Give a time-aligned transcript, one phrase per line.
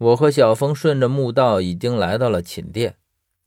[0.00, 2.96] 我和小峰顺着墓道已经来到了寝殿，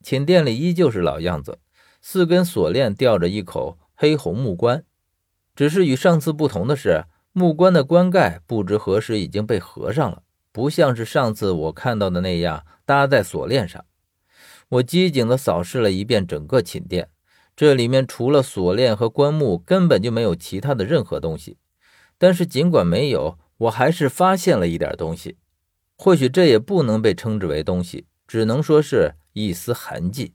[0.03, 1.57] 寝殿里依旧是老样子，
[1.99, 4.83] 四根锁链吊着一口黑红木棺，
[5.55, 10.21] 只是与上次不同的是，木棺的棺盖不知何时已经被合上了，
[10.51, 13.83] 不像是上次我看到的那样搭在锁链上。
[14.69, 17.09] 我机警地扫视了一遍整个寝殿，
[17.55, 21.57] 这里面除了锁链和棺木，根本就没有其他的任何东西。
[22.19, 25.37] 但是尽管没有，我还是发现了一点东西。
[26.03, 30.33] 或许这也不能被称之为东西，只能说是一丝痕迹。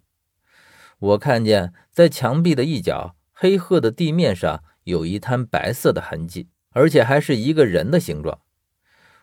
[0.99, 8.41] 我看见在墙壁的一角黑褐的地面上有一滩白色的痕迹，而且还是一个人的形状。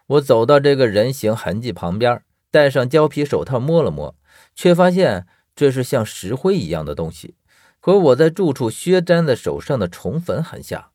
[0.05, 2.21] 我走到这个人形痕迹旁边，
[2.51, 4.15] 戴上胶皮手套摸了摸，
[4.53, 7.33] 却发现这是像石灰一样的东西，
[7.79, 10.91] 和我在住处削粘在手上的虫粉很像。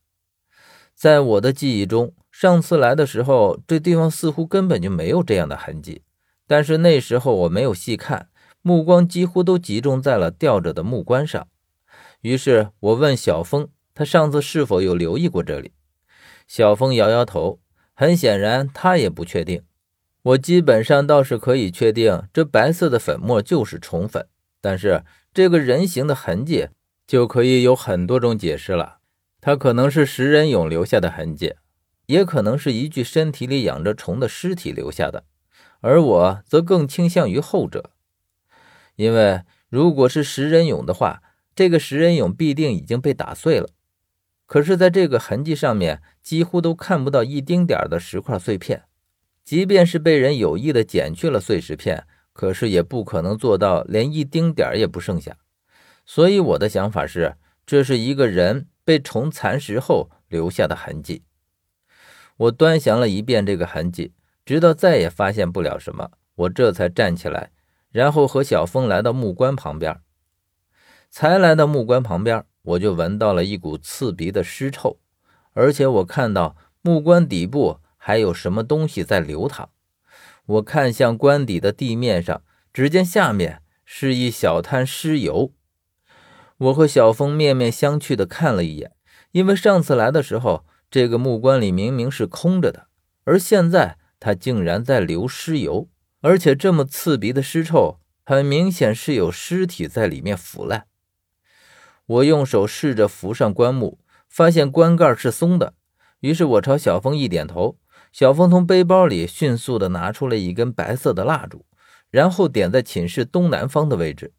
[0.94, 2.14] 在我的记忆中。
[2.40, 6.00] 上次来的时候，这地方似乎根本就没有这样的痕迹。
[6.46, 8.30] 但是那时候我没有细看，
[8.62, 11.46] 目光几乎都集中在了吊着的木棺上。
[12.22, 15.72] 于是我问小峰，他上次是否有留意过这里？
[16.48, 17.60] 小峰摇摇头，
[17.92, 19.62] 很显然他也不确定。
[20.22, 24.26] 我基本上倒是可以确定，这白色的粉末就是虫粉。
[24.62, 26.68] 但是这个人形的痕迹
[27.06, 29.00] 就可以有很多种解释了，
[29.42, 31.56] 它可能是食人俑留下的痕迹。
[32.10, 35.22] 也可能是一具身体里养着虫的尸体留下的，
[35.80, 37.90] 而我则更倾向于后者，
[38.96, 41.22] 因为如果是食人俑的话，
[41.54, 43.68] 这个食人俑必定已经被打碎了。
[44.46, 48.82] 可是，在这个痕迹上面，几乎都看不到一丁点的石块碎片。
[49.44, 55.36] 即便是被人有意的剪去了碎石片，可是也不可能做到连一丁点也不剩下。
[56.04, 61.22] 所以，我的想法是，这是一个人被虫蚕食后留下的痕迹。
[62.40, 64.14] 我端详了一遍这个痕迹，
[64.46, 67.50] 直到再也发现不了什么，我这才站起来，
[67.90, 70.00] 然后和小峰来到木棺旁边。
[71.10, 74.98] 才来到木棺旁边，我就闻到了一股刺鼻的尸臭，
[75.52, 79.68] 而且我看到木棺底部还有什么东西在流淌。
[80.46, 82.42] 我看向棺底的地面上，
[82.72, 85.52] 只见下面是一小滩尸油。
[86.56, 88.92] 我和小峰面面相觑地看了一眼，
[89.32, 90.64] 因为上次来的时候。
[90.90, 92.88] 这个木棺里明明是空着的，
[93.22, 95.88] 而现在它竟然在流尸油，
[96.20, 100.86] 而且这么刺鼻的尸臭，很明显是有尸体在里面腐烂。
[102.06, 105.74] 我用手试着扶上棺木，发现棺盖是松的，
[106.20, 107.78] 于是我朝小峰一点头。
[108.10, 111.64] 小峰从背包里迅速地拿出了一根白色的蜡烛，
[112.10, 114.32] 然后点在寝室东南方的位置。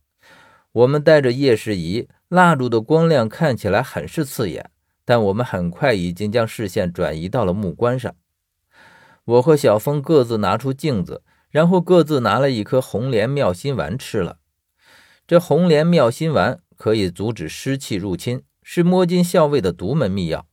[0.74, 4.70] 我们带着夜视仪，蜡烛的光亮看起来很是刺眼。
[5.12, 8.16] 但我们很快已经将视线转移到了木棺上。
[9.26, 14.38] 我和小峰各自拿出镜子，然后各自拿了一颗红莲妙心丸吃了。
[15.28, 20.48] 这红莲妙心丸可以阻止湿气入侵，是摸金校尉的独门秘药。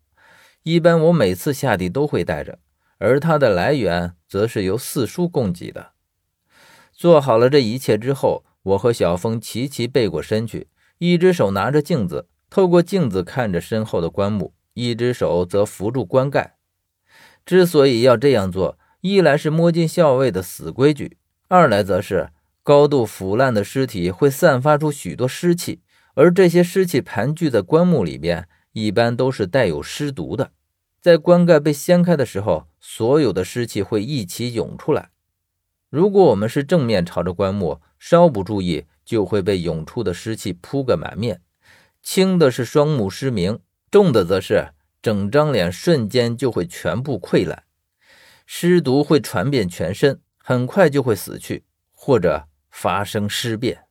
[0.65, 2.59] 一般我每次下地都会带着，
[2.99, 5.93] 而它的来源则是由四叔供给的。
[6.93, 10.67] 做好了这一切之后，我和小峰齐齐背过身去，
[10.99, 12.27] 一只手拿着镜子。
[12.51, 16.57] 透过镜子看着身后的棺木，一只手则扶住棺盖。
[17.45, 22.31] 之所以要这样做，一来是摸金校尉的死规矩，二来则是
[22.63, 25.81] 高度腐烂的尸体会散发出许多湿气，
[26.15, 30.53] 而这些湿气盘踞在棺木里边，一般都是带有尸毒的。
[31.01, 35.11] 在棺盖被掀开的时候，所有的湿气会一起涌出来。
[35.89, 41.41] 如果我们是正面朝着棺木，稍不注意，就会被涌出的湿气扑个满面。
[42.11, 43.61] 轻的是双目失明，
[43.91, 44.71] 重的则是
[45.03, 47.65] 整张脸瞬间就会全部溃烂，
[48.47, 53.88] 尸毒会传遍全身，很快就会死去或者发生尸变。